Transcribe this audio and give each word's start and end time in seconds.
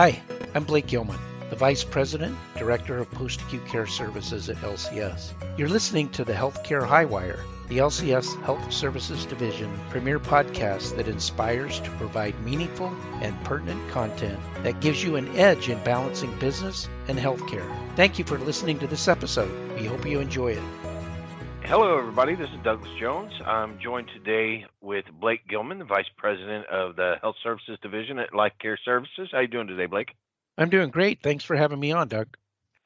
Hi, 0.00 0.18
I'm 0.54 0.64
Blake 0.64 0.86
Gilman, 0.86 1.18
the 1.50 1.56
Vice 1.56 1.84
President, 1.84 2.34
Director 2.56 2.96
of 2.96 3.10
Post 3.10 3.42
Acute 3.42 3.66
Care 3.66 3.86
Services 3.86 4.48
at 4.48 4.56
LCS. 4.56 5.34
You're 5.58 5.68
listening 5.68 6.08
to 6.12 6.24
the 6.24 6.32
Healthcare 6.32 6.88
Highwire, 6.88 7.40
the 7.68 7.76
LCS 7.76 8.42
Health 8.44 8.72
Services 8.72 9.26
Division 9.26 9.70
premier 9.90 10.18
podcast 10.18 10.96
that 10.96 11.06
inspires 11.06 11.80
to 11.80 11.90
provide 11.98 12.40
meaningful 12.46 12.90
and 13.20 13.38
pertinent 13.44 13.90
content 13.90 14.40
that 14.62 14.80
gives 14.80 15.04
you 15.04 15.16
an 15.16 15.36
edge 15.36 15.68
in 15.68 15.84
balancing 15.84 16.34
business 16.38 16.88
and 17.06 17.18
healthcare. 17.18 17.70
Thank 17.94 18.18
you 18.18 18.24
for 18.24 18.38
listening 18.38 18.78
to 18.78 18.86
this 18.86 19.06
episode. 19.06 19.52
We 19.78 19.84
hope 19.84 20.06
you 20.06 20.20
enjoy 20.20 20.52
it. 20.52 20.79
Hello, 21.64 21.96
everybody. 21.96 22.34
This 22.34 22.50
is 22.50 22.58
Douglas 22.64 22.90
Jones. 22.98 23.32
I'm 23.46 23.78
joined 23.78 24.08
today 24.08 24.66
with 24.80 25.04
Blake 25.20 25.46
Gilman, 25.48 25.78
the 25.78 25.84
Vice 25.84 26.08
President 26.16 26.66
of 26.66 26.96
the 26.96 27.14
Health 27.20 27.36
Services 27.42 27.78
Division 27.80 28.18
at 28.18 28.34
Life 28.34 28.54
Care 28.60 28.78
Services. 28.84 29.28
How 29.30 29.40
you 29.40 29.46
doing 29.46 29.68
today, 29.68 29.86
Blake? 29.86 30.08
I'm 30.58 30.68
doing 30.68 30.90
great. 30.90 31.22
Thanks 31.22 31.44
for 31.44 31.54
having 31.54 31.78
me 31.78 31.92
on, 31.92 32.08
Doug. 32.08 32.36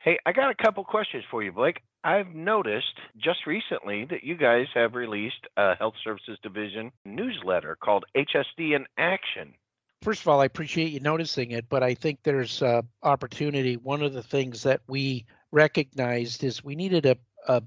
Hey, 0.00 0.18
I 0.26 0.32
got 0.32 0.50
a 0.50 0.54
couple 0.54 0.84
questions 0.84 1.24
for 1.30 1.42
you, 1.42 1.50
Blake. 1.50 1.80
I've 2.04 2.34
noticed 2.34 2.98
just 3.16 3.46
recently 3.46 4.04
that 4.10 4.22
you 4.22 4.36
guys 4.36 4.66
have 4.74 4.94
released 4.94 5.46
a 5.56 5.74
Health 5.76 5.94
Services 6.04 6.38
Division 6.42 6.92
newsletter 7.06 7.78
called 7.82 8.04
HSD 8.14 8.76
in 8.76 8.84
Action. 8.98 9.54
First 10.02 10.20
of 10.20 10.28
all, 10.28 10.42
I 10.42 10.44
appreciate 10.44 10.92
you 10.92 11.00
noticing 11.00 11.52
it, 11.52 11.70
but 11.70 11.82
I 11.82 11.94
think 11.94 12.18
there's 12.22 12.62
opportunity. 13.02 13.78
One 13.78 14.02
of 14.02 14.12
the 14.12 14.22
things 14.22 14.64
that 14.64 14.82
we 14.86 15.24
recognized 15.50 16.44
is 16.44 16.62
we 16.62 16.74
needed 16.74 17.06
a, 17.06 17.16
a 17.48 17.62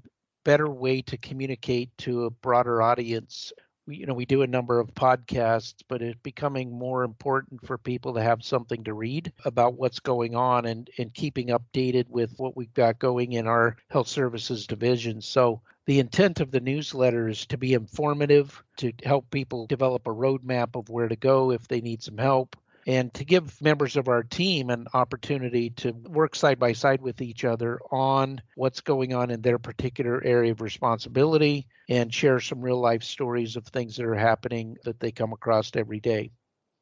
better 0.48 0.70
way 0.70 1.02
to 1.02 1.18
communicate 1.18 1.90
to 1.98 2.24
a 2.24 2.30
broader 2.30 2.80
audience. 2.80 3.52
We, 3.86 3.96
you 3.96 4.06
know 4.06 4.14
we 4.14 4.24
do 4.24 4.40
a 4.40 4.46
number 4.46 4.80
of 4.80 4.94
podcasts 4.94 5.74
but 5.88 6.00
it's 6.00 6.18
becoming 6.22 6.72
more 6.72 7.04
important 7.04 7.66
for 7.66 7.76
people 7.76 8.14
to 8.14 8.22
have 8.22 8.42
something 8.42 8.82
to 8.84 8.94
read 8.94 9.30
about 9.44 9.74
what's 9.74 10.00
going 10.00 10.34
on 10.34 10.64
and 10.64 10.88
and 10.96 11.12
keeping 11.12 11.48
updated 11.48 12.08
with 12.08 12.32
what 12.38 12.56
we've 12.56 12.72
got 12.72 12.98
going 12.98 13.32
in 13.32 13.46
our 13.46 13.76
health 13.90 14.08
services 14.08 14.66
division. 14.66 15.20
So 15.20 15.60
the 15.84 15.98
intent 15.98 16.40
of 16.40 16.50
the 16.50 16.60
newsletter 16.60 17.28
is 17.28 17.44
to 17.48 17.58
be 17.58 17.74
informative 17.74 18.62
to 18.78 18.90
help 19.04 19.30
people 19.30 19.66
develop 19.66 20.06
a 20.06 20.14
roadmap 20.14 20.76
of 20.76 20.88
where 20.88 21.08
to 21.08 21.16
go 21.16 21.50
if 21.50 21.68
they 21.68 21.82
need 21.82 22.02
some 22.02 22.16
help 22.16 22.56
and 22.88 23.12
to 23.12 23.24
give 23.24 23.60
members 23.60 23.96
of 23.96 24.08
our 24.08 24.22
team 24.22 24.70
an 24.70 24.86
opportunity 24.94 25.68
to 25.68 25.92
work 25.92 26.34
side 26.34 26.58
by 26.58 26.72
side 26.72 27.02
with 27.02 27.20
each 27.20 27.44
other 27.44 27.78
on 27.92 28.40
what's 28.56 28.80
going 28.80 29.14
on 29.14 29.30
in 29.30 29.42
their 29.42 29.58
particular 29.58 30.24
area 30.24 30.52
of 30.52 30.62
responsibility 30.62 31.66
and 31.90 32.12
share 32.12 32.40
some 32.40 32.62
real 32.62 32.80
life 32.80 33.02
stories 33.02 33.56
of 33.56 33.66
things 33.66 33.96
that 33.96 34.06
are 34.06 34.14
happening 34.14 34.78
that 34.84 34.98
they 35.00 35.12
come 35.12 35.34
across 35.34 35.70
every 35.76 36.00
day. 36.00 36.30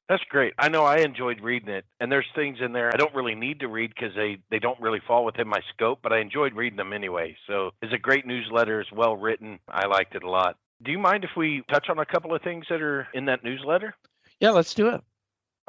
That's 0.09 0.23
great. 0.29 0.55
I 0.57 0.69
know 0.69 0.85
I 0.85 0.99
enjoyed 0.99 1.41
reading 1.41 1.71
it, 1.71 1.85
and 1.99 2.13
there's 2.13 2.29
things 2.37 2.59
in 2.61 2.73
there 2.73 2.93
I 2.95 2.97
don't 2.97 3.15
really 3.17 3.35
need 3.35 3.59
to 3.61 3.69
read 3.69 3.93
because 3.93 4.15
they 4.15 4.39
they 4.53 4.61
don't 4.61 4.81
really 4.81 5.01
fall 5.05 5.25
within 5.25 5.49
my 5.49 5.59
scope, 5.75 5.99
but 6.01 6.13
I 6.13 6.21
enjoyed 6.21 6.55
reading 6.55 6.77
them 6.77 6.93
anyway. 6.93 7.37
So 7.49 7.73
it's 7.83 7.93
a 7.93 7.99
great 7.99 8.25
newsletter. 8.25 8.81
It's 8.81 8.93
well 8.93 9.17
written. 9.17 9.59
I 9.69 9.87
liked 9.87 10.15
it 10.15 10.23
a 10.23 10.31
lot. 10.31 10.57
Do 10.85 10.93
you 10.93 10.99
mind 11.01 11.25
if 11.25 11.31
we 11.37 11.65
touch 11.69 11.89
on 11.91 11.99
a 11.99 12.07
couple 12.07 12.33
of 12.33 12.43
things 12.43 12.67
that 12.71 12.81
are 12.81 13.09
in 13.15 13.25
that 13.25 13.43
newsletter? 13.43 13.97
Yeah, 14.39 14.51
let's 14.51 14.75
do 14.75 14.91
it. 14.91 15.03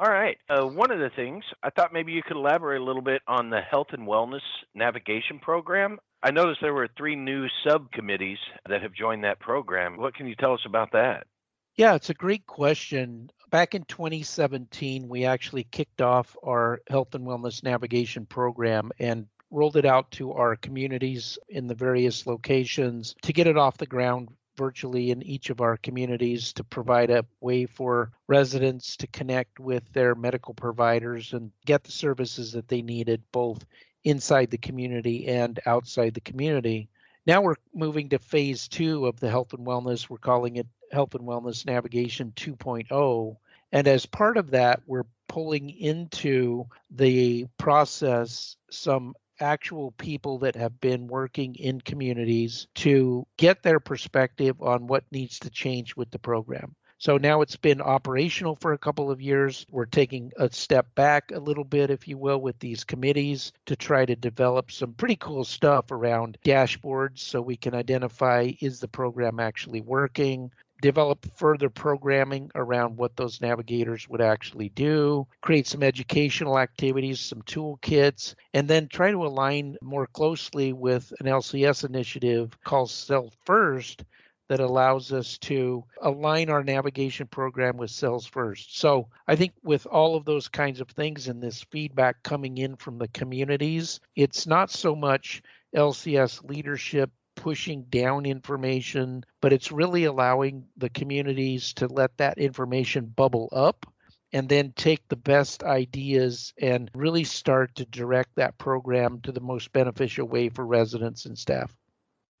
All 0.00 0.10
right. 0.10 0.38
Uh, 0.48 0.64
one 0.64 0.92
of 0.92 1.00
the 1.00 1.10
things 1.10 1.42
I 1.62 1.70
thought 1.70 1.92
maybe 1.92 2.12
you 2.12 2.22
could 2.22 2.36
elaborate 2.36 2.80
a 2.80 2.84
little 2.84 3.02
bit 3.02 3.20
on 3.26 3.50
the 3.50 3.60
health 3.60 3.88
and 3.90 4.06
wellness 4.06 4.42
navigation 4.72 5.40
program. 5.40 5.98
I 6.22 6.30
noticed 6.30 6.60
there 6.60 6.74
were 6.74 6.88
three 6.96 7.16
new 7.16 7.46
subcommittees 7.66 8.38
that 8.68 8.82
have 8.82 8.92
joined 8.92 9.24
that 9.24 9.40
program. 9.40 9.96
What 9.96 10.14
can 10.14 10.26
you 10.26 10.36
tell 10.36 10.54
us 10.54 10.64
about 10.66 10.92
that? 10.92 11.26
Yeah, 11.74 11.94
it's 11.94 12.10
a 12.10 12.14
great 12.14 12.46
question. 12.46 13.30
Back 13.50 13.74
in 13.74 13.84
2017, 13.84 15.08
we 15.08 15.24
actually 15.24 15.64
kicked 15.64 16.00
off 16.00 16.36
our 16.44 16.80
health 16.88 17.14
and 17.14 17.26
wellness 17.26 17.62
navigation 17.64 18.26
program 18.26 18.90
and 19.00 19.26
rolled 19.50 19.76
it 19.76 19.84
out 19.84 20.10
to 20.12 20.32
our 20.32 20.54
communities 20.56 21.38
in 21.48 21.66
the 21.66 21.74
various 21.74 22.26
locations 22.26 23.14
to 23.22 23.32
get 23.32 23.46
it 23.46 23.56
off 23.56 23.78
the 23.78 23.86
ground 23.86 24.28
virtually 24.58 25.10
in 25.12 25.22
each 25.22 25.48
of 25.48 25.62
our 25.62 25.78
communities 25.78 26.52
to 26.52 26.64
provide 26.64 27.10
a 27.10 27.24
way 27.40 27.64
for 27.64 28.10
residents 28.26 28.96
to 28.96 29.06
connect 29.06 29.58
with 29.58 29.90
their 29.94 30.14
medical 30.14 30.52
providers 30.52 31.32
and 31.32 31.52
get 31.64 31.84
the 31.84 31.92
services 31.92 32.52
that 32.52 32.68
they 32.68 32.82
needed 32.82 33.22
both 33.32 33.64
inside 34.04 34.50
the 34.50 34.58
community 34.58 35.28
and 35.28 35.60
outside 35.64 36.12
the 36.12 36.20
community. 36.20 36.90
Now 37.26 37.40
we're 37.40 37.54
moving 37.72 38.08
to 38.10 38.18
phase 38.18 38.68
two 38.68 39.06
of 39.06 39.20
the 39.20 39.30
health 39.30 39.52
and 39.52 39.66
wellness. 39.66 40.10
We're 40.10 40.18
calling 40.18 40.56
it 40.56 40.66
Health 40.90 41.14
and 41.14 41.24
Wellness 41.24 41.64
Navigation 41.64 42.32
2.0. 42.34 43.36
And 43.72 43.86
as 43.86 44.06
part 44.06 44.36
of 44.36 44.50
that, 44.50 44.80
we're 44.86 45.06
pulling 45.28 45.70
into 45.70 46.66
the 46.90 47.46
process 47.58 48.56
some 48.70 49.14
actual 49.40 49.92
people 49.92 50.38
that 50.38 50.56
have 50.56 50.80
been 50.80 51.06
working 51.06 51.54
in 51.54 51.80
communities 51.80 52.66
to 52.74 53.26
get 53.36 53.62
their 53.62 53.80
perspective 53.80 54.60
on 54.60 54.86
what 54.86 55.04
needs 55.10 55.38
to 55.40 55.50
change 55.50 55.96
with 55.96 56.10
the 56.10 56.18
program. 56.18 56.74
So 57.00 57.16
now 57.16 57.42
it's 57.42 57.56
been 57.56 57.80
operational 57.80 58.56
for 58.56 58.72
a 58.72 58.78
couple 58.78 59.08
of 59.08 59.20
years. 59.20 59.64
We're 59.70 59.86
taking 59.86 60.32
a 60.36 60.52
step 60.52 60.92
back 60.96 61.30
a 61.30 61.38
little 61.38 61.62
bit, 61.62 61.90
if 61.90 62.08
you 62.08 62.18
will, 62.18 62.40
with 62.40 62.58
these 62.58 62.82
committees 62.82 63.52
to 63.66 63.76
try 63.76 64.04
to 64.04 64.16
develop 64.16 64.72
some 64.72 64.94
pretty 64.94 65.14
cool 65.14 65.44
stuff 65.44 65.92
around 65.92 66.38
dashboards 66.44 67.20
so 67.20 67.40
we 67.40 67.56
can 67.56 67.72
identify 67.72 68.50
is 68.60 68.80
the 68.80 68.88
program 68.88 69.38
actually 69.38 69.80
working? 69.80 70.50
Develop 70.80 71.26
further 71.36 71.68
programming 71.70 72.50
around 72.54 72.96
what 72.96 73.16
those 73.16 73.40
navigators 73.40 74.08
would 74.08 74.20
actually 74.20 74.68
do, 74.70 75.26
create 75.40 75.66
some 75.66 75.82
educational 75.82 76.58
activities, 76.58 77.20
some 77.20 77.42
toolkits, 77.42 78.34
and 78.54 78.68
then 78.68 78.88
try 78.88 79.10
to 79.10 79.26
align 79.26 79.76
more 79.82 80.06
closely 80.06 80.72
with 80.72 81.12
an 81.20 81.26
LCS 81.26 81.84
initiative 81.84 82.56
called 82.64 82.90
Self 82.90 83.36
First 83.44 84.04
that 84.48 84.60
allows 84.60 85.12
us 85.12 85.38
to 85.38 85.84
align 86.00 86.48
our 86.48 86.64
navigation 86.64 87.26
program 87.26 87.76
with 87.76 87.90
Cells 87.90 88.26
First. 88.26 88.78
So 88.78 89.08
I 89.26 89.36
think 89.36 89.52
with 89.62 89.86
all 89.86 90.16
of 90.16 90.24
those 90.24 90.48
kinds 90.48 90.80
of 90.80 90.88
things 90.88 91.28
and 91.28 91.42
this 91.42 91.62
feedback 91.70 92.22
coming 92.22 92.56
in 92.56 92.76
from 92.76 92.98
the 92.98 93.08
communities, 93.08 94.00
it's 94.16 94.46
not 94.46 94.70
so 94.70 94.96
much 94.96 95.42
LCS 95.76 96.48
leadership 96.48 97.10
pushing 97.38 97.84
down 97.84 98.26
information, 98.26 99.24
but 99.40 99.52
it's 99.52 99.70
really 99.70 100.04
allowing 100.04 100.66
the 100.76 100.90
communities 100.90 101.72
to 101.74 101.86
let 101.86 102.16
that 102.16 102.36
information 102.36 103.06
bubble 103.06 103.48
up 103.52 103.86
and 104.32 104.48
then 104.48 104.72
take 104.76 105.06
the 105.08 105.16
best 105.16 105.62
ideas 105.62 106.52
and 106.60 106.90
really 106.94 107.22
start 107.22 107.74
to 107.76 107.86
direct 107.86 108.34
that 108.34 108.58
program 108.58 109.20
to 109.20 109.30
the 109.30 109.40
most 109.40 109.72
beneficial 109.72 110.26
way 110.26 110.48
for 110.48 110.66
residents 110.66 111.26
and 111.26 111.38
staff. 111.38 111.72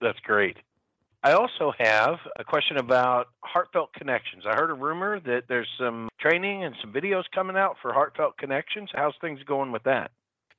That's 0.00 0.18
great. 0.20 0.56
I 1.22 1.32
also 1.32 1.72
have 1.78 2.16
a 2.38 2.44
question 2.44 2.76
about 2.76 3.28
heartfelt 3.44 3.92
connections. 3.94 4.44
I 4.46 4.56
heard 4.56 4.70
a 4.70 4.74
rumor 4.74 5.20
that 5.20 5.44
there's 5.48 5.68
some 5.78 6.08
training 6.20 6.64
and 6.64 6.74
some 6.80 6.92
videos 6.92 7.24
coming 7.32 7.56
out 7.56 7.76
for 7.80 7.92
heartfelt 7.92 8.36
connections. 8.36 8.90
How's 8.92 9.14
things 9.20 9.40
going 9.44 9.70
with 9.70 9.84
that? 9.84 10.10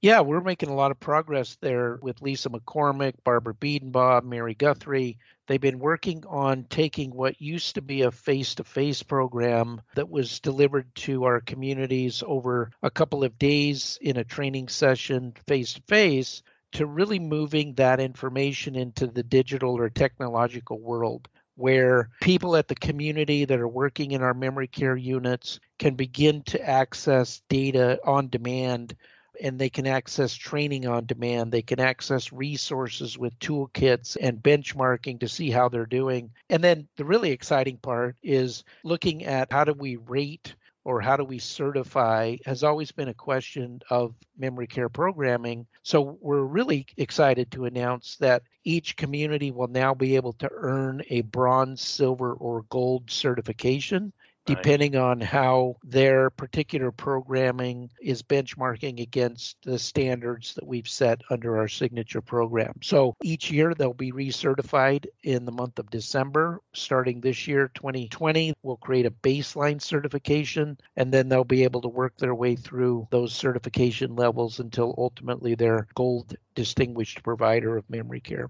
Yeah, 0.02 0.22
we're 0.22 0.40
making 0.40 0.70
a 0.70 0.76
lot 0.76 0.92
of 0.92 1.00
progress 1.02 1.58
there 1.60 2.00
with 2.02 2.22
Lisa 2.22 2.50
McCormick, 2.50 3.16
Barbara 3.26 3.54
Biedenbaugh, 3.54 4.24
Mary 4.24 4.54
Guthrie. 4.54 5.18
They've 5.46 5.60
been 5.60 5.80
working 5.80 6.24
on 6.26 6.64
taking 6.70 7.12
what 7.12 7.42
used 7.42 7.76
to 7.76 7.82
be 7.82 8.04
a 8.04 8.12
face 8.12 8.56
to 8.56 8.64
face 8.64 9.04
program 9.04 9.82
that 9.96 10.10
was 10.10 10.40
delivered 10.40 10.96
to 10.96 11.26
our 11.26 11.42
communities 11.42 12.24
over 12.26 12.72
a 12.82 12.90
couple 12.90 13.26
of 13.26 13.38
days 13.38 14.00
in 14.02 14.16
a 14.16 14.24
training 14.24 14.70
session 14.70 15.34
face 15.48 15.74
to 15.74 15.82
face 15.82 16.44
to 16.72 16.86
really 16.86 17.20
moving 17.20 17.74
that 17.74 18.00
information 18.00 18.76
into 18.76 19.06
the 19.08 19.24
digital 19.24 19.78
or 19.78 19.90
technological 19.90 20.80
world 20.80 21.28
where 21.56 22.10
people 22.22 22.56
at 22.56 22.70
the 22.70 22.76
community 22.76 23.44
that 23.44 23.60
are 23.60 23.68
working 23.68 24.12
in 24.12 24.22
our 24.22 24.34
memory 24.34 24.68
care 24.68 24.96
units 24.96 25.60
can 25.78 25.96
begin 25.96 26.42
to 26.44 26.62
access 26.66 27.42
data 27.50 28.00
on 28.06 28.30
demand 28.30 28.96
and 29.42 29.60
they 29.60 29.70
can 29.70 29.88
access 29.88 30.34
training 30.34 30.88
on 30.88 31.06
demand. 31.06 31.52
They 31.52 31.62
can 31.62 31.80
access 31.80 32.32
resources 32.32 33.18
with 33.18 33.38
toolkits 33.40 34.18
and 34.20 34.42
benchmarking 34.42 35.20
to 35.20 35.28
see 35.28 35.50
how 35.50 35.70
they're 35.70 35.86
doing. 35.86 36.32
And 36.50 36.64
then 36.64 36.88
the 36.98 37.06
really 37.06 37.32
exciting 37.32 37.78
part 37.78 38.16
is 38.24 38.64
looking 38.84 39.26
at 39.26 39.52
how 39.52 39.64
do 39.64 39.74
we 39.74 39.98
rate 39.98 40.56
or 40.86 41.02
how 41.02 41.18
do 41.18 41.24
we 41.24 41.40
certify 41.40 42.38
has 42.46 42.64
always 42.64 42.92
been 42.92 43.10
a 43.10 43.14
question 43.14 43.82
of 43.90 44.16
memory 44.38 44.66
care 44.66 44.90
programming. 44.90 45.68
So 45.84 46.18
we're 46.22 46.42
really 46.42 46.88
excited 46.98 47.52
to 47.52 47.66
announce 47.66 48.16
that 48.18 48.44
each 48.64 48.96
community 48.96 49.52
will 49.52 49.68
now 49.68 49.94
be 49.94 50.16
able 50.16 50.34
to 50.34 50.50
earn 50.52 51.04
a 51.10 51.22
bronze, 51.22 51.82
silver, 51.82 52.34
or 52.34 52.64
gold 52.70 53.12
certification 53.12 54.14
depending 54.56 54.96
on 54.96 55.22
how 55.22 55.76
their 55.84 56.30
particular 56.30 56.92
programming 56.92 57.90
is 58.02 58.24
benchmarking 58.24 59.02
against 59.02 59.58
the 59.64 59.78
standards 59.78 60.54
that 60.56 60.66
we've 60.66 60.88
set 60.88 61.22
under 61.30 61.58
our 61.58 61.68
signature 61.68 62.22
program. 62.22 62.74
So 62.82 63.16
each 63.24 63.52
year 63.52 63.74
they'll 63.74 63.94
be 63.94 64.12
recertified 64.12 65.06
in 65.24 65.46
the 65.46 65.52
month 65.52 65.80
of 65.80 65.90
December. 65.90 66.62
Starting 66.74 67.22
this 67.22 67.48
year, 67.48 67.72
2020, 67.76 68.54
we'll 68.64 68.78
create 68.78 69.06
a 69.06 69.12
baseline 69.12 69.82
certification 69.82 70.78
and 70.96 71.14
then 71.14 71.30
they'll 71.30 71.44
be 71.44 71.64
able 71.64 71.82
to 71.82 71.90
work 71.90 72.18
their 72.18 72.36
way 72.36 72.56
through 72.56 73.08
those 73.12 73.34
certification 73.34 74.16
levels 74.16 74.60
until 74.60 74.96
ultimately 74.98 75.56
they're 75.56 75.88
gold 75.96 76.36
distinguished 76.56 77.24
provider 77.24 77.78
of 77.78 77.90
memory 77.90 78.22
care. 78.22 78.50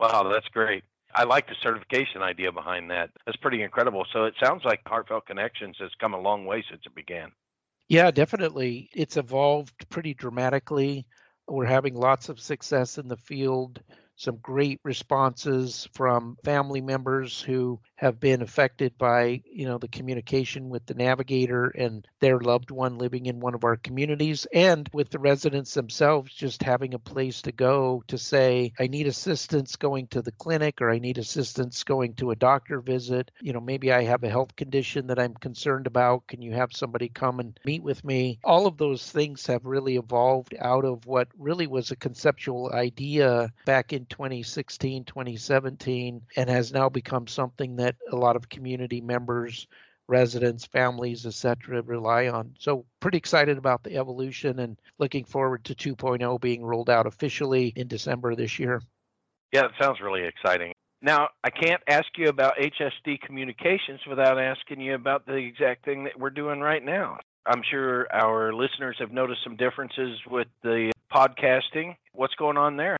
Wow, 0.00 0.30
that's 0.32 0.48
great. 0.48 0.84
I 1.14 1.24
like 1.24 1.48
the 1.48 1.54
certification 1.62 2.22
idea 2.22 2.52
behind 2.52 2.90
that. 2.90 3.10
That's 3.24 3.38
pretty 3.38 3.62
incredible. 3.62 4.06
So 4.12 4.24
it 4.24 4.34
sounds 4.42 4.64
like 4.64 4.80
Heartfelt 4.86 5.26
Connections 5.26 5.76
has 5.80 5.90
come 6.00 6.14
a 6.14 6.20
long 6.20 6.44
way 6.44 6.64
since 6.68 6.82
it 6.84 6.94
began. 6.94 7.32
Yeah, 7.88 8.10
definitely. 8.10 8.90
It's 8.94 9.16
evolved 9.16 9.88
pretty 9.88 10.14
dramatically. 10.14 11.06
We're 11.46 11.64
having 11.64 11.94
lots 11.94 12.28
of 12.28 12.38
success 12.38 12.98
in 12.98 13.08
the 13.08 13.16
field 13.16 13.80
some 14.18 14.36
great 14.42 14.80
responses 14.84 15.88
from 15.94 16.36
family 16.44 16.80
members 16.80 17.40
who 17.40 17.80
have 17.98 18.20
been 18.20 18.42
affected 18.42 18.96
by 18.96 19.42
you 19.50 19.66
know 19.66 19.76
the 19.78 19.88
communication 19.88 20.68
with 20.68 20.86
the 20.86 20.94
navigator 20.94 21.66
and 21.66 22.06
their 22.20 22.38
loved 22.38 22.70
one 22.70 22.96
living 22.96 23.26
in 23.26 23.40
one 23.40 23.54
of 23.54 23.64
our 23.64 23.76
communities 23.76 24.46
and 24.52 24.88
with 24.92 25.10
the 25.10 25.18
residents 25.18 25.74
themselves 25.74 26.32
just 26.32 26.62
having 26.62 26.94
a 26.94 26.98
place 26.98 27.42
to 27.42 27.50
go 27.50 28.02
to 28.06 28.16
say 28.16 28.72
i 28.78 28.86
need 28.86 29.08
assistance 29.08 29.74
going 29.74 30.06
to 30.06 30.22
the 30.22 30.30
clinic 30.32 30.80
or 30.80 30.90
i 30.90 30.98
need 30.98 31.18
assistance 31.18 31.82
going 31.82 32.14
to 32.14 32.30
a 32.30 32.36
doctor 32.36 32.80
visit. 32.80 33.30
You 33.40 33.52
know 33.52 33.60
maybe 33.60 33.92
i 33.92 34.04
have 34.04 34.22
a 34.22 34.30
health 34.30 34.54
condition 34.54 35.08
that 35.08 35.18
i'm 35.18 35.34
concerned 35.34 35.86
about. 35.86 36.26
Can 36.28 36.40
you 36.40 36.52
have 36.52 36.72
somebody 36.72 37.08
come 37.08 37.40
and 37.40 37.58
meet 37.64 37.82
with 37.82 38.04
me? 38.04 38.38
All 38.44 38.66
of 38.66 38.78
those 38.78 39.10
things 39.10 39.46
have 39.46 39.64
really 39.64 39.96
evolved 39.96 40.54
out 40.60 40.84
of 40.84 41.04
what 41.06 41.28
really 41.36 41.66
was 41.66 41.90
a 41.90 41.96
conceptual 41.96 42.70
idea 42.72 43.52
back 43.66 43.92
in 43.92 44.06
2016, 44.06 45.04
2017, 45.04 46.22
and 46.36 46.48
has 46.48 46.72
now 46.72 46.88
become 46.88 47.26
something 47.26 47.76
that 47.76 47.87
a 48.10 48.16
lot 48.16 48.36
of 48.36 48.48
community 48.48 49.00
members, 49.00 49.66
residents, 50.08 50.64
families, 50.64 51.26
etc., 51.26 51.82
rely 51.82 52.28
on. 52.28 52.54
So, 52.58 52.84
pretty 53.00 53.18
excited 53.18 53.58
about 53.58 53.82
the 53.82 53.96
evolution 53.96 54.58
and 54.58 54.80
looking 54.98 55.24
forward 55.24 55.64
to 55.64 55.74
2.0 55.74 56.40
being 56.40 56.64
rolled 56.64 56.90
out 56.90 57.06
officially 57.06 57.72
in 57.76 57.88
December 57.88 58.34
this 58.34 58.58
year. 58.58 58.82
Yeah, 59.52 59.66
it 59.66 59.72
sounds 59.80 60.00
really 60.00 60.24
exciting. 60.24 60.72
Now, 61.00 61.28
I 61.44 61.50
can't 61.50 61.82
ask 61.88 62.06
you 62.16 62.28
about 62.28 62.56
HSD 62.56 63.20
communications 63.20 64.00
without 64.08 64.38
asking 64.38 64.80
you 64.80 64.94
about 64.94 65.26
the 65.26 65.36
exact 65.36 65.84
thing 65.84 66.04
that 66.04 66.18
we're 66.18 66.30
doing 66.30 66.60
right 66.60 66.84
now. 66.84 67.18
I'm 67.46 67.62
sure 67.70 68.12
our 68.12 68.52
listeners 68.52 68.96
have 68.98 69.12
noticed 69.12 69.40
some 69.44 69.56
differences 69.56 70.18
with 70.28 70.48
the 70.62 70.92
podcasting. 71.12 71.96
What's 72.12 72.34
going 72.34 72.56
on 72.56 72.76
there? 72.76 72.96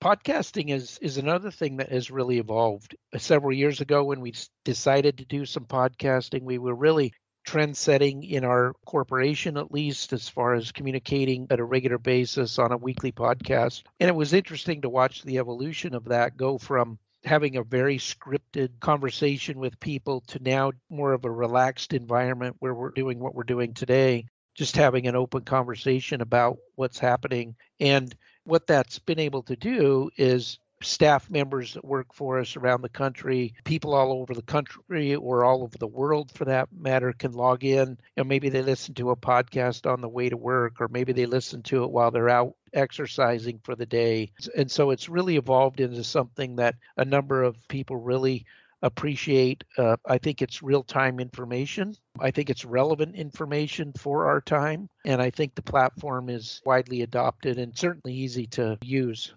Podcasting 0.00 0.70
is 0.70 0.98
is 1.02 1.18
another 1.18 1.50
thing 1.50 1.78
that 1.78 1.90
has 1.90 2.10
really 2.10 2.38
evolved. 2.38 2.96
Several 3.16 3.52
years 3.52 3.80
ago, 3.80 4.04
when 4.04 4.20
we 4.20 4.34
decided 4.64 5.18
to 5.18 5.24
do 5.24 5.44
some 5.44 5.64
podcasting, 5.64 6.42
we 6.42 6.58
were 6.58 6.74
really 6.74 7.12
trend 7.44 7.76
setting 7.76 8.22
in 8.22 8.44
our 8.44 8.74
corporation, 8.84 9.56
at 9.56 9.72
least 9.72 10.12
as 10.12 10.28
far 10.28 10.54
as 10.54 10.70
communicating 10.70 11.46
at 11.50 11.60
a 11.60 11.64
regular 11.64 11.98
basis 11.98 12.58
on 12.58 12.72
a 12.72 12.76
weekly 12.76 13.10
podcast. 13.10 13.84
And 13.98 14.08
it 14.08 14.14
was 14.14 14.34
interesting 14.34 14.82
to 14.82 14.90
watch 14.90 15.22
the 15.22 15.38
evolution 15.38 15.94
of 15.94 16.04
that 16.06 16.36
go 16.36 16.58
from 16.58 16.98
having 17.24 17.56
a 17.56 17.64
very 17.64 17.98
scripted 17.98 18.78
conversation 18.80 19.58
with 19.58 19.80
people 19.80 20.20
to 20.28 20.42
now 20.42 20.72
more 20.90 21.12
of 21.12 21.24
a 21.24 21.30
relaxed 21.30 21.92
environment 21.94 22.56
where 22.58 22.74
we're 22.74 22.90
doing 22.90 23.18
what 23.18 23.34
we're 23.34 23.44
doing 23.44 23.74
today, 23.74 24.26
just 24.54 24.76
having 24.76 25.06
an 25.06 25.16
open 25.16 25.42
conversation 25.42 26.20
about 26.20 26.58
what's 26.74 26.98
happening. 26.98 27.56
And 27.80 28.14
what 28.48 28.66
that's 28.66 28.98
been 28.98 29.18
able 29.18 29.42
to 29.42 29.56
do 29.56 30.10
is 30.16 30.58
staff 30.82 31.28
members 31.30 31.74
that 31.74 31.84
work 31.84 32.14
for 32.14 32.38
us 32.38 32.56
around 32.56 32.82
the 32.82 32.88
country, 32.88 33.52
people 33.64 33.94
all 33.94 34.12
over 34.12 34.32
the 34.32 34.42
country 34.42 35.14
or 35.14 35.44
all 35.44 35.62
over 35.62 35.76
the 35.76 35.86
world 35.86 36.30
for 36.32 36.46
that 36.46 36.68
matter, 36.72 37.12
can 37.12 37.32
log 37.32 37.64
in. 37.64 37.98
Know, 38.16 38.24
maybe 38.24 38.48
they 38.48 38.62
listen 38.62 38.94
to 38.94 39.10
a 39.10 39.16
podcast 39.16 39.90
on 39.90 40.00
the 40.00 40.08
way 40.08 40.28
to 40.30 40.36
work, 40.36 40.80
or 40.80 40.88
maybe 40.88 41.12
they 41.12 41.26
listen 41.26 41.62
to 41.64 41.84
it 41.84 41.90
while 41.90 42.10
they're 42.10 42.30
out 42.30 42.54
exercising 42.72 43.60
for 43.64 43.74
the 43.74 43.86
day. 43.86 44.32
And 44.56 44.70
so 44.70 44.90
it's 44.90 45.08
really 45.08 45.36
evolved 45.36 45.80
into 45.80 46.04
something 46.04 46.56
that 46.56 46.76
a 46.96 47.04
number 47.04 47.42
of 47.42 47.56
people 47.68 47.96
really 47.96 48.46
appreciate. 48.82 49.64
Uh, 49.76 49.96
I 50.06 50.18
think 50.18 50.42
it's 50.42 50.62
real 50.62 50.82
time 50.82 51.20
information. 51.20 51.94
I 52.20 52.30
think 52.30 52.50
it's 52.50 52.64
relevant 52.64 53.16
information 53.16 53.92
for 53.98 54.26
our 54.26 54.40
time. 54.40 54.88
And 55.04 55.20
I 55.20 55.30
think 55.30 55.54
the 55.54 55.62
platform 55.62 56.28
is 56.28 56.60
widely 56.64 57.02
adopted 57.02 57.58
and 57.58 57.76
certainly 57.76 58.14
easy 58.14 58.46
to 58.48 58.78
use. 58.82 59.34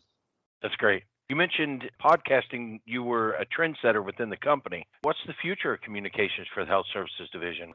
That's 0.61 0.75
great. 0.75 1.03
You 1.29 1.35
mentioned 1.37 1.89
podcasting, 2.03 2.81
you 2.85 3.03
were 3.03 3.31
a 3.33 3.45
trendsetter 3.45 4.03
within 4.03 4.29
the 4.29 4.37
company. 4.37 4.85
What's 5.03 5.19
the 5.25 5.33
future 5.41 5.73
of 5.73 5.81
communications 5.81 6.47
for 6.53 6.65
the 6.65 6.69
Health 6.69 6.87
Services 6.93 7.29
Division? 7.31 7.73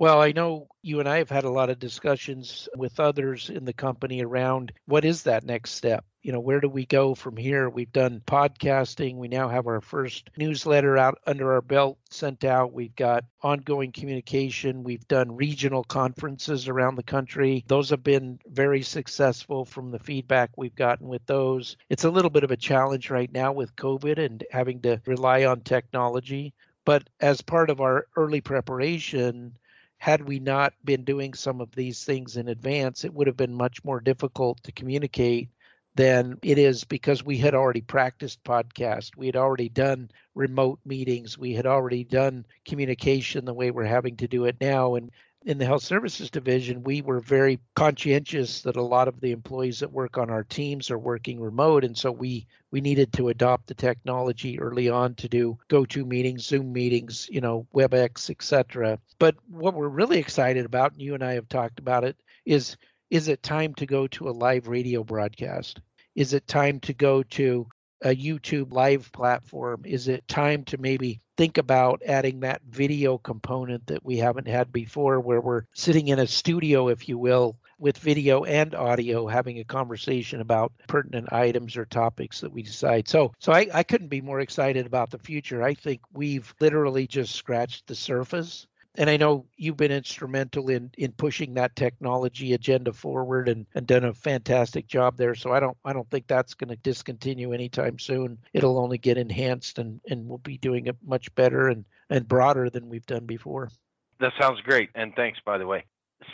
Well, 0.00 0.20
I 0.20 0.30
know 0.30 0.68
you 0.80 1.00
and 1.00 1.08
I 1.08 1.18
have 1.18 1.28
had 1.28 1.42
a 1.42 1.50
lot 1.50 1.70
of 1.70 1.80
discussions 1.80 2.68
with 2.76 3.00
others 3.00 3.50
in 3.50 3.64
the 3.64 3.72
company 3.72 4.22
around 4.22 4.70
what 4.86 5.04
is 5.04 5.24
that 5.24 5.42
next 5.42 5.72
step? 5.72 6.04
You 6.22 6.30
know, 6.30 6.38
where 6.38 6.60
do 6.60 6.68
we 6.68 6.86
go 6.86 7.16
from 7.16 7.36
here? 7.36 7.68
We've 7.68 7.92
done 7.92 8.22
podcasting. 8.24 9.16
We 9.16 9.26
now 9.26 9.48
have 9.48 9.66
our 9.66 9.80
first 9.80 10.30
newsletter 10.36 10.96
out 10.96 11.18
under 11.26 11.52
our 11.52 11.62
belt 11.62 11.98
sent 12.10 12.44
out. 12.44 12.72
We've 12.72 12.94
got 12.94 13.24
ongoing 13.42 13.90
communication. 13.90 14.84
We've 14.84 15.06
done 15.08 15.34
regional 15.34 15.82
conferences 15.82 16.68
around 16.68 16.94
the 16.94 17.02
country. 17.02 17.64
Those 17.66 17.90
have 17.90 18.04
been 18.04 18.38
very 18.46 18.82
successful 18.82 19.64
from 19.64 19.90
the 19.90 19.98
feedback 19.98 20.50
we've 20.56 20.76
gotten 20.76 21.08
with 21.08 21.26
those. 21.26 21.76
It's 21.90 22.04
a 22.04 22.10
little 22.10 22.30
bit 22.30 22.44
of 22.44 22.52
a 22.52 22.56
challenge 22.56 23.10
right 23.10 23.32
now 23.32 23.50
with 23.50 23.74
COVID 23.74 24.24
and 24.24 24.44
having 24.52 24.80
to 24.82 25.00
rely 25.06 25.44
on 25.44 25.62
technology. 25.62 26.54
But 26.84 27.10
as 27.18 27.42
part 27.42 27.68
of 27.68 27.80
our 27.80 28.06
early 28.14 28.40
preparation, 28.40 29.58
had 29.98 30.26
we 30.26 30.38
not 30.40 30.74
been 30.84 31.04
doing 31.04 31.34
some 31.34 31.60
of 31.60 31.74
these 31.74 32.04
things 32.04 32.36
in 32.36 32.48
advance, 32.48 33.04
it 33.04 33.12
would 33.14 33.26
have 33.26 33.36
been 33.36 33.54
much 33.54 33.84
more 33.84 34.00
difficult 34.00 34.62
to 34.64 34.72
communicate 34.72 35.50
than 35.94 36.38
it 36.42 36.58
is 36.58 36.84
because 36.84 37.24
we 37.24 37.36
had 37.38 37.54
already 37.54 37.80
practiced 37.80 38.42
podcast. 38.44 39.16
We 39.16 39.26
had 39.26 39.36
already 39.36 39.68
done 39.68 40.10
remote 40.34 40.78
meetings. 40.84 41.36
We 41.38 41.54
had 41.54 41.66
already 41.66 42.04
done 42.04 42.46
communication 42.64 43.44
the 43.44 43.54
way 43.54 43.70
we're 43.70 43.84
having 43.84 44.16
to 44.18 44.28
do 44.28 44.44
it 44.44 44.56
now. 44.60 44.94
And 44.94 45.10
in 45.44 45.58
the 45.58 45.64
health 45.64 45.82
services 45.82 46.30
division, 46.30 46.82
we 46.82 47.00
were 47.00 47.20
very 47.20 47.60
conscientious 47.76 48.62
that 48.62 48.76
a 48.76 48.82
lot 48.82 49.08
of 49.08 49.20
the 49.20 49.30
employees 49.30 49.78
that 49.80 49.92
work 49.92 50.18
on 50.18 50.30
our 50.30 50.42
teams 50.42 50.90
are 50.90 50.98
working 50.98 51.40
remote, 51.40 51.84
and 51.84 51.96
so 51.96 52.10
we 52.10 52.46
we 52.70 52.80
needed 52.80 53.12
to 53.12 53.28
adopt 53.28 53.66
the 53.66 53.74
technology 53.74 54.58
early 54.58 54.88
on 54.88 55.14
to 55.14 55.28
do 55.28 55.56
go-to 55.68 56.04
meetings, 56.04 56.44
Zoom 56.44 56.72
meetings, 56.72 57.28
you 57.30 57.40
know, 57.40 57.66
WebEx, 57.74 58.30
etc. 58.30 58.98
But 59.18 59.36
what 59.48 59.74
we're 59.74 59.88
really 59.88 60.18
excited 60.18 60.66
about, 60.66 60.92
and 60.92 61.02
you 61.02 61.14
and 61.14 61.22
I 61.22 61.34
have 61.34 61.48
talked 61.48 61.78
about 61.78 62.04
it, 62.04 62.16
is 62.44 62.76
is 63.10 63.28
it 63.28 63.42
time 63.42 63.74
to 63.74 63.86
go 63.86 64.06
to 64.08 64.28
a 64.28 64.30
live 64.30 64.68
radio 64.68 65.04
broadcast? 65.04 65.80
Is 66.14 66.34
it 66.34 66.48
time 66.48 66.80
to 66.80 66.92
go 66.92 67.22
to 67.22 67.68
a 68.02 68.14
YouTube 68.14 68.72
live 68.72 69.10
platform? 69.12 69.82
Is 69.84 70.08
it 70.08 70.26
time 70.28 70.64
to 70.64 70.78
maybe 70.78 71.20
think 71.36 71.58
about 71.58 72.02
adding 72.04 72.40
that 72.40 72.62
video 72.68 73.16
component 73.16 73.86
that 73.86 74.04
we 74.04 74.18
haven't 74.18 74.48
had 74.48 74.72
before, 74.72 75.20
where 75.20 75.40
we're 75.40 75.62
sitting 75.72 76.08
in 76.08 76.18
a 76.18 76.26
studio, 76.26 76.88
if 76.88 77.08
you 77.08 77.16
will, 77.16 77.56
with 77.78 77.96
video 77.98 78.44
and 78.44 78.74
audio, 78.74 79.26
having 79.26 79.58
a 79.58 79.64
conversation 79.64 80.40
about 80.40 80.72
pertinent 80.88 81.32
items 81.32 81.76
or 81.76 81.84
topics 81.84 82.40
that 82.40 82.52
we 82.52 82.62
decide. 82.62 83.06
So, 83.06 83.32
so 83.38 83.52
I, 83.52 83.68
I 83.72 83.82
couldn't 83.84 84.08
be 84.08 84.20
more 84.20 84.40
excited 84.40 84.84
about 84.84 85.10
the 85.10 85.18
future. 85.18 85.62
I 85.62 85.74
think 85.74 86.00
we've 86.12 86.52
literally 86.60 87.06
just 87.06 87.36
scratched 87.36 87.86
the 87.86 87.94
surface 87.94 88.66
and 88.98 89.08
I 89.08 89.16
know 89.16 89.46
you've 89.56 89.76
been 89.76 89.92
instrumental 89.92 90.68
in 90.68 90.90
in 90.98 91.12
pushing 91.12 91.54
that 91.54 91.76
technology 91.76 92.52
agenda 92.52 92.92
forward 92.92 93.48
and, 93.48 93.64
and 93.74 93.86
done 93.86 94.04
a 94.04 94.12
fantastic 94.12 94.88
job 94.88 95.16
there. 95.16 95.36
So 95.36 95.52
I 95.52 95.60
don't 95.60 95.76
I 95.84 95.92
don't 95.92 96.10
think 96.10 96.26
that's 96.26 96.54
going 96.54 96.68
to 96.68 96.76
discontinue 96.76 97.52
anytime 97.52 97.98
soon. 97.98 98.38
It'll 98.52 98.78
only 98.78 98.98
get 98.98 99.16
enhanced 99.16 99.78
and 99.78 100.00
and 100.10 100.28
we'll 100.28 100.38
be 100.38 100.58
doing 100.58 100.86
it 100.86 100.96
much 101.06 101.32
better 101.36 101.68
and 101.68 101.84
and 102.10 102.26
broader 102.26 102.68
than 102.68 102.88
we've 102.88 103.06
done 103.06 103.24
before. 103.24 103.70
That 104.18 104.32
sounds 104.38 104.60
great, 104.62 104.90
and 104.96 105.14
thanks 105.14 105.38
by 105.46 105.58
the 105.58 105.66
way. 105.66 105.84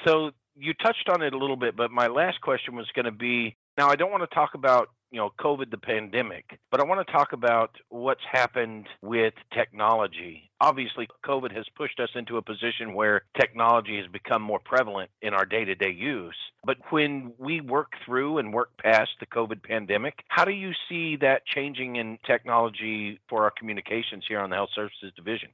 So 0.07 0.31
you 0.57 0.73
touched 0.73 1.09
on 1.11 1.23
it 1.23 1.35
a 1.35 1.39
little 1.39 1.57
bit, 1.57 1.77
but 1.77 1.91
my 1.91 2.07
last 2.07 2.41
question 2.41 2.75
was 2.75 2.87
going 2.95 3.05
to 3.05 3.13
be 3.13 3.57
now 3.77 3.89
I 3.89 3.97
don't 3.97 4.11
want 4.11 4.29
to 4.29 4.35
talk 4.35 4.55
about 4.55 4.89
you 5.15 5.21
know 5.21 5.31
COVID 5.39 5.71
the 5.71 5.79
pandemic, 5.79 6.59
but 6.73 6.81
I 6.81 6.85
want 6.85 7.07
to 7.07 7.13
talk 7.13 7.33
about 7.33 7.77
what's 7.89 8.25
happened 8.33 8.89
with 9.01 9.33
technology. 9.53 10.51
Obviously, 10.61 11.07
COVID 11.25 11.55
has 11.55 11.67
pushed 11.77 12.01
us 12.01 12.09
into 12.17 12.37
a 12.37 12.43
position 12.43 12.95
where 12.95 13.23
technology 13.39 13.97
has 13.99 14.09
become 14.09 14.43
more 14.43 14.59
prevalent 14.59 15.11
in 15.23 15.33
our 15.33 15.45
day-to-day 15.45 15.93
use. 15.93 16.35
But 16.67 16.79
when 16.91 17.33
we 17.39 17.61
work 17.61 17.93
through 18.05 18.39
and 18.39 18.53
work 18.53 18.71
past 18.83 19.11
the 19.21 19.27
COVID 19.27 19.63
pandemic, 19.63 20.15
how 20.27 20.45
do 20.45 20.53
you 20.53 20.73
see 20.89 21.15
that 21.19 21.47
changing 21.47 21.95
in 21.95 22.19
technology 22.27 23.21
for 23.29 23.45
our 23.45 23.53
communications 23.57 24.25
here 24.27 24.41
on 24.41 24.51
the 24.51 24.57
Health 24.57 24.71
Services 24.75 25.13
Division? 25.15 25.51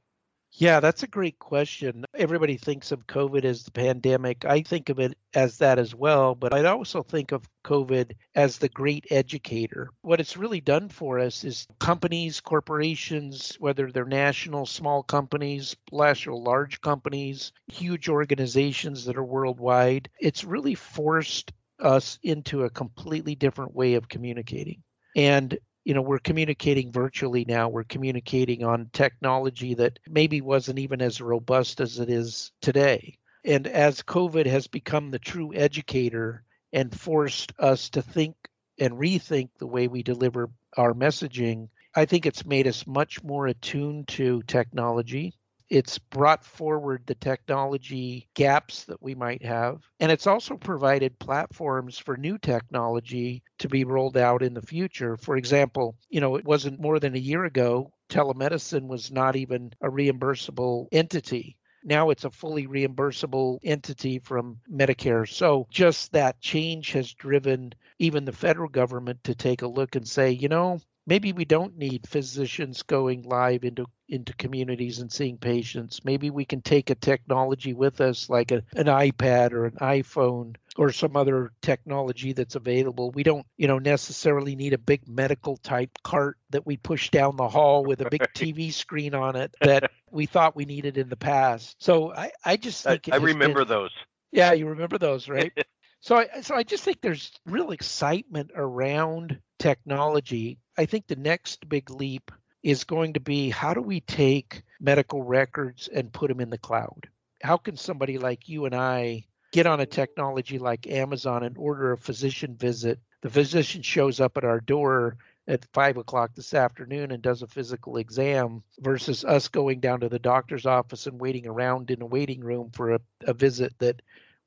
Yeah, 0.53 0.81
that's 0.81 1.03
a 1.03 1.07
great 1.07 1.39
question. 1.39 2.03
Everybody 2.13 2.57
thinks 2.57 2.91
of 2.91 3.07
COVID 3.07 3.45
as 3.45 3.63
the 3.63 3.71
pandemic. 3.71 4.43
I 4.43 4.61
think 4.61 4.89
of 4.89 4.99
it 4.99 5.17
as 5.33 5.57
that 5.59 5.79
as 5.79 5.95
well, 5.95 6.35
but 6.35 6.53
I 6.53 6.65
also 6.65 7.03
think 7.03 7.31
of 7.31 7.47
COVID 7.63 8.11
as 8.35 8.57
the 8.57 8.67
great 8.67 9.07
educator. 9.11 9.89
What 10.01 10.19
it's 10.19 10.35
really 10.35 10.59
done 10.59 10.89
for 10.89 11.19
us 11.19 11.45
is 11.45 11.67
companies, 11.79 12.41
corporations, 12.41 13.55
whether 13.59 13.91
they're 13.91 14.03
national, 14.03 14.65
small 14.65 15.03
companies, 15.03 15.75
national, 15.91 16.43
large 16.43 16.81
companies, 16.81 17.53
huge 17.67 18.09
organizations 18.09 19.05
that 19.05 19.17
are 19.17 19.23
worldwide, 19.23 20.09
it's 20.19 20.43
really 20.43 20.75
forced 20.75 21.53
us 21.79 22.19
into 22.23 22.63
a 22.63 22.69
completely 22.69 23.35
different 23.35 23.73
way 23.73 23.93
of 23.93 24.09
communicating. 24.09 24.83
And 25.15 25.57
you 25.83 25.93
know, 25.93 26.01
we're 26.01 26.19
communicating 26.19 26.91
virtually 26.91 27.45
now. 27.45 27.69
We're 27.69 27.83
communicating 27.83 28.63
on 28.63 28.89
technology 28.93 29.73
that 29.75 29.99
maybe 30.07 30.41
wasn't 30.41 30.79
even 30.79 31.01
as 31.01 31.21
robust 31.21 31.81
as 31.81 31.99
it 31.99 32.09
is 32.09 32.51
today. 32.61 33.17
And 33.43 33.65
as 33.65 34.03
COVID 34.03 34.45
has 34.45 34.67
become 34.67 35.09
the 35.09 35.19
true 35.19 35.53
educator 35.53 36.43
and 36.71 36.97
forced 36.97 37.53
us 37.57 37.89
to 37.91 38.01
think 38.01 38.35
and 38.79 38.93
rethink 38.93 39.49
the 39.57 39.67
way 39.67 39.87
we 39.87 40.03
deliver 40.03 40.49
our 40.77 40.93
messaging, 40.93 41.69
I 41.95 42.05
think 42.05 42.25
it's 42.25 42.45
made 42.45 42.67
us 42.67 42.85
much 42.85 43.23
more 43.23 43.47
attuned 43.47 44.07
to 44.09 44.43
technology 44.43 45.33
it's 45.71 45.97
brought 45.97 46.43
forward 46.43 47.01
the 47.05 47.15
technology 47.15 48.27
gaps 48.35 48.83
that 48.83 49.01
we 49.01 49.15
might 49.15 49.41
have. 49.43 49.81
And 50.01 50.11
it's 50.11 50.27
also 50.27 50.57
provided 50.57 51.17
platforms 51.17 51.97
for 51.97 52.17
new 52.17 52.37
technology 52.37 53.41
to 53.59 53.69
be 53.69 53.85
rolled 53.85 54.17
out 54.17 54.43
in 54.43 54.53
the 54.53 54.61
future. 54.61 55.15
For 55.15 55.37
example, 55.37 55.95
you 56.09 56.19
know, 56.19 56.35
it 56.35 56.43
wasn't 56.43 56.81
more 56.81 56.99
than 56.99 57.15
a 57.15 57.19
year 57.19 57.45
ago, 57.45 57.93
telemedicine 58.09 58.87
was 58.87 59.11
not 59.13 59.37
even 59.37 59.71
a 59.81 59.87
reimbursable 59.87 60.87
entity. 60.91 61.57
Now 61.85 62.09
it's 62.09 62.25
a 62.25 62.29
fully 62.29 62.67
reimbursable 62.67 63.59
entity 63.63 64.19
from 64.19 64.59
Medicare. 64.69 65.27
So 65.27 65.67
just 65.71 66.11
that 66.11 66.41
change 66.41 66.91
has 66.91 67.13
driven 67.13 67.73
even 67.97 68.25
the 68.25 68.33
federal 68.33 68.69
government 68.69 69.23
to 69.23 69.35
take 69.35 69.61
a 69.61 69.67
look 69.67 69.95
and 69.95 70.05
say, 70.05 70.31
you 70.31 70.49
know, 70.49 70.81
maybe 71.05 71.33
we 71.33 71.45
don't 71.45 71.77
need 71.77 72.07
physicians 72.07 72.83
going 72.83 73.23
live 73.23 73.63
into 73.63 73.85
into 74.09 74.33
communities 74.33 74.99
and 74.99 75.11
seeing 75.11 75.37
patients. 75.37 76.03
Maybe 76.03 76.29
we 76.29 76.43
can 76.43 76.61
take 76.61 76.89
a 76.89 76.95
technology 76.95 77.73
with 77.73 78.01
us 78.01 78.29
like 78.29 78.51
a, 78.51 78.61
an 78.75 78.87
ipad 78.87 79.53
or 79.53 79.65
an 79.65 79.77
iphone 79.81 80.55
or 80.77 80.91
some 80.91 81.15
other 81.15 81.53
technology 81.61 82.33
that's 82.33 82.55
available. 82.55 83.11
We 83.11 83.23
don't 83.23 83.45
you 83.57 83.67
know 83.67 83.79
necessarily 83.79 84.55
need 84.55 84.73
a 84.73 84.77
big 84.77 85.07
medical 85.07 85.57
type 85.57 85.97
cart 86.03 86.37
that 86.49 86.65
we 86.65 86.77
push 86.77 87.09
down 87.09 87.35
the 87.37 87.47
hall 87.47 87.83
with 87.83 88.01
a 88.01 88.09
big 88.09 88.21
tv 88.35 88.73
screen 88.73 89.15
on 89.15 89.35
it 89.35 89.55
that 89.61 89.91
we 90.09 90.25
thought 90.25 90.55
we 90.55 90.65
needed 90.65 90.97
in 90.97 91.09
the 91.09 91.17
past. 91.17 91.75
So 91.79 92.13
i 92.13 92.31
i 92.45 92.57
just 92.57 92.83
think 92.83 93.09
i, 93.11 93.15
I 93.15 93.19
remember 93.19 93.65
been, 93.65 93.69
those. 93.69 93.91
Yeah 94.31 94.51
you 94.53 94.67
remember 94.67 94.97
those 94.97 95.27
right 95.29 95.53
so 96.01 96.17
I, 96.17 96.41
so 96.41 96.55
I 96.55 96.63
just 96.63 96.83
think 96.83 97.01
there's 97.01 97.31
real 97.45 97.71
excitement 97.71 98.51
around 98.55 99.39
technology 99.59 100.57
I 100.77 100.85
think 100.85 101.07
the 101.07 101.15
next 101.15 101.67
big 101.67 101.89
leap 101.89 102.31
is 102.63 102.85
going 102.85 103.13
to 103.13 103.19
be 103.19 103.49
how 103.49 103.73
do 103.73 103.81
we 103.81 103.99
take 104.01 104.63
medical 104.79 105.21
records 105.21 105.87
and 105.87 106.13
put 106.13 106.29
them 106.29 106.39
in 106.39 106.49
the 106.49 106.57
cloud? 106.57 107.09
How 107.41 107.57
can 107.57 107.75
somebody 107.75 108.17
like 108.17 108.47
you 108.47 108.65
and 108.65 108.75
I 108.75 109.25
get 109.51 109.67
on 109.67 109.79
a 109.79 109.85
technology 109.85 110.59
like 110.59 110.87
Amazon 110.87 111.43
and 111.43 111.57
order 111.57 111.91
a 111.91 111.97
physician 111.97 112.55
visit? 112.55 112.99
The 113.21 113.29
physician 113.29 113.81
shows 113.81 114.19
up 114.19 114.37
at 114.37 114.43
our 114.43 114.61
door 114.61 115.17
at 115.47 115.65
five 115.73 115.97
o'clock 115.97 116.33
this 116.35 116.53
afternoon 116.53 117.11
and 117.11 117.21
does 117.21 117.41
a 117.41 117.47
physical 117.47 117.97
exam 117.97 118.63
versus 118.79 119.25
us 119.25 119.47
going 119.47 119.79
down 119.79 119.99
to 119.99 120.09
the 120.09 120.19
doctor's 120.19 120.65
office 120.65 121.07
and 121.07 121.19
waiting 121.19 121.47
around 121.47 121.91
in 121.91 122.01
a 122.01 122.05
waiting 122.05 122.41
room 122.41 122.69
for 122.71 122.91
a, 122.93 122.99
a 123.21 123.33
visit 123.33 123.77
that 123.79 124.01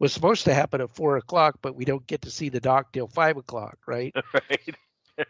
was 0.04 0.12
supposed 0.12 0.44
to 0.44 0.52
happen 0.52 0.82
at 0.82 0.94
four 0.94 1.16
o'clock, 1.16 1.61
but 1.62 1.75
we 1.75 1.87
don't 1.87 2.06
get 2.06 2.20
to 2.23 2.30
see 2.30 2.50
the 2.50 2.61
doc 2.61 2.92
till 2.92 3.08
five 3.08 3.38
o'clock, 3.38 3.78
right? 3.87 4.14
Right 4.34 4.76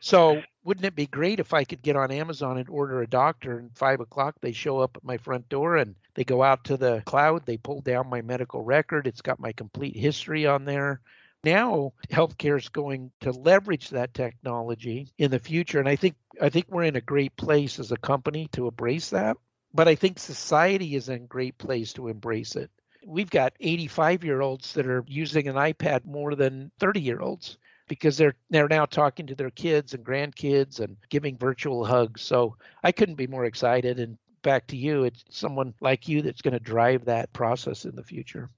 so 0.00 0.42
wouldn't 0.64 0.84
it 0.84 0.96
be 0.96 1.06
great 1.06 1.38
if 1.38 1.54
I 1.54 1.62
could 1.62 1.80
get 1.80 1.94
on 1.94 2.10
Amazon 2.10 2.58
and 2.58 2.68
order 2.68 3.00
a 3.00 3.06
doctor 3.06 3.56
and 3.56 3.70
five 3.76 4.00
o'clock 4.00 4.34
they 4.40 4.50
show 4.50 4.80
up 4.80 4.96
at 4.96 5.04
my 5.04 5.16
front 5.18 5.48
door 5.48 5.76
and 5.76 5.94
they 6.14 6.24
go 6.24 6.42
out 6.42 6.64
to 6.64 6.76
the 6.76 7.04
cloud, 7.06 7.46
they 7.46 7.56
pull 7.56 7.82
down 7.82 8.10
my 8.10 8.20
medical 8.20 8.62
record, 8.62 9.06
it's 9.06 9.22
got 9.22 9.38
my 9.38 9.52
complete 9.52 9.94
history 9.94 10.44
on 10.44 10.64
there. 10.64 11.00
Now 11.44 11.92
healthcare 12.10 12.58
is 12.58 12.68
going 12.68 13.12
to 13.20 13.30
leverage 13.30 13.90
that 13.90 14.12
technology 14.12 15.12
in 15.18 15.30
the 15.30 15.38
future. 15.38 15.78
And 15.78 15.88
I 15.88 15.94
think 15.94 16.16
I 16.40 16.48
think 16.48 16.66
we're 16.68 16.82
in 16.82 16.96
a 16.96 17.00
great 17.00 17.36
place 17.36 17.78
as 17.78 17.92
a 17.92 17.96
company 17.96 18.48
to 18.52 18.66
embrace 18.66 19.10
that. 19.10 19.36
But 19.72 19.86
I 19.86 19.94
think 19.94 20.18
society 20.18 20.96
is 20.96 21.08
in 21.08 21.14
a 21.22 21.28
great 21.28 21.58
place 21.58 21.92
to 21.92 22.08
embrace 22.08 22.56
it. 22.56 22.72
We've 23.06 23.30
got 23.30 23.54
85 23.60 24.24
year 24.24 24.40
olds 24.40 24.72
that 24.74 24.86
are 24.86 25.04
using 25.06 25.48
an 25.48 25.56
iPad 25.56 26.04
more 26.04 26.34
than 26.34 26.70
30 26.78 27.00
year 27.00 27.20
olds 27.20 27.58
because 27.88 28.16
they're 28.16 28.34
they're 28.50 28.68
now 28.68 28.86
talking 28.86 29.26
to 29.26 29.34
their 29.34 29.50
kids 29.50 29.94
and 29.94 30.04
grandkids 30.04 30.80
and 30.80 30.96
giving 31.10 31.36
virtual 31.36 31.84
hugs. 31.84 32.22
So 32.22 32.56
I 32.82 32.92
couldn't 32.92 33.16
be 33.16 33.26
more 33.26 33.44
excited. 33.44 33.98
And 33.98 34.16
back 34.42 34.66
to 34.68 34.76
you, 34.76 35.04
it's 35.04 35.24
someone 35.28 35.74
like 35.80 36.08
you 36.08 36.22
that's 36.22 36.42
going 36.42 36.52
to 36.52 36.60
drive 36.60 37.04
that 37.04 37.32
process 37.32 37.84
in 37.84 37.94
the 37.96 38.04
future. 38.04 38.50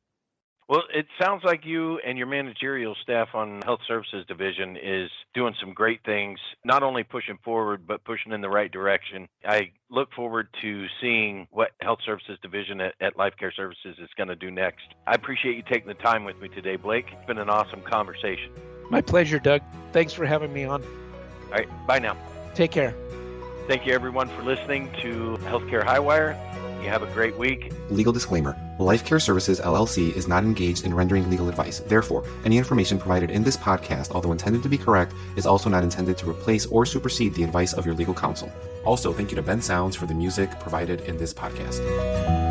Well, 0.69 0.83
it 0.93 1.07
sounds 1.21 1.45
like 1.45 1.65
you 1.65 2.01
and 2.05 2.19
your 2.19 2.27
managerial 2.27 2.97
staff 3.01 3.29
on 3.35 3.63
Health 3.63 3.81
Services 3.87 4.25
Division 4.27 4.77
is 4.77 5.09
doing 5.33 5.55
some 5.61 5.73
great 5.73 6.01
things, 6.05 6.41
not 6.65 6.83
only 6.83 7.05
pushing 7.05 7.39
forward, 7.45 7.87
but 7.87 8.03
pushing 8.05 8.33
in 8.33 8.41
the 8.41 8.49
right 8.49 8.71
direction. 8.71 9.29
I 9.45 9.71
look 9.91 10.13
forward 10.13 10.49
to 10.63 10.87
seeing 11.01 11.47
what 11.53 11.71
Health 11.81 12.01
Services 12.05 12.37
Division 12.43 12.81
at, 12.81 12.95
at 13.01 13.17
Life 13.17 13.35
Care 13.39 13.53
Services 13.53 13.97
is 14.03 14.09
going 14.17 14.29
to 14.29 14.35
do 14.35 14.51
next. 14.51 14.87
I 15.07 15.15
appreciate 15.15 15.55
you 15.55 15.63
taking 15.63 15.87
the 15.87 15.95
time 15.95 16.25
with 16.25 16.41
me 16.41 16.49
today, 16.49 16.75
Blake. 16.75 17.07
It's 17.13 17.27
been 17.27 17.39
an 17.39 17.49
awesome 17.49 17.83
conversation. 17.83 18.51
My 18.91 19.01
pleasure, 19.01 19.39
Doug. 19.39 19.63
Thanks 19.93 20.13
for 20.13 20.27
having 20.27 20.53
me 20.53 20.65
on. 20.65 20.83
All 20.83 21.51
right. 21.53 21.69
Bye 21.87 22.01
now. 22.01 22.17
Take 22.55 22.73
care. 22.73 22.93
Thank 23.69 23.87
you, 23.87 23.93
everyone, 23.93 24.29
for 24.31 24.43
listening 24.43 24.91
to 25.03 25.39
Healthcare 25.43 25.85
Highwire. 25.85 26.37
You 26.83 26.89
have 26.89 27.05
a 27.05 27.13
great 27.13 27.37
week. 27.37 27.73
Legal 27.89 28.13
disclaimer 28.13 28.57
Life 28.79 29.07
Care 29.07 29.19
Services 29.19 29.59
LLC 29.59 30.15
is 30.15 30.29
not 30.29 30.45
engaged 30.45 30.85
in 30.85 30.93
rendering 30.93 31.31
legal 31.31 31.49
advice. 31.49 31.81
Therefore, 31.81 32.25
any 32.45 32.59
information 32.59 32.99
provided 32.99 33.31
in 33.31 33.43
this 33.43 33.57
podcast, 33.57 34.11
although 34.11 34.33
intended 34.33 34.63
to 34.65 34.69
be 34.69 34.77
correct, 34.77 35.15
is 35.37 35.47
also 35.47 35.71
not 35.71 35.83
intended 35.83 36.19
to 36.19 36.29
replace 36.29 36.67
or 36.67 36.85
supersede 36.85 37.35
the 37.35 37.45
advice 37.45 37.73
of 37.73 37.87
your 37.87 37.95
legal 37.95 38.15
counsel. 38.15 38.53
Also, 38.85 39.15
thank 39.15 39.31
you 39.31 39.37
to 39.37 39.43
Ben 39.43 39.63
Sounds 39.63 39.97
for 39.97 40.05
the 40.05 40.15
music 40.15 40.51
provided 40.61 41.01
in 41.03 41.17
this 41.17 41.33
podcast. 41.33 42.46